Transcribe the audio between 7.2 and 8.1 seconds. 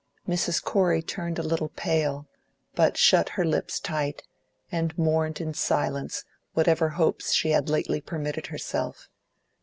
she had lately